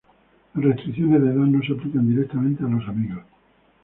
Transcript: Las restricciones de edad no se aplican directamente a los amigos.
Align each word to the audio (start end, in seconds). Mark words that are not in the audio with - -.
Las 0.55 0.63
restricciones 0.65 1.21
de 1.21 1.27
edad 1.27 1.45
no 1.45 1.61
se 1.61 1.73
aplican 1.73 2.09
directamente 2.09 2.63
a 2.63 2.67
los 2.67 2.87
amigos. 2.89 3.23